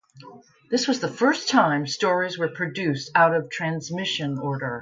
[0.71, 4.79] This was the first time stories were produced out of transmission order.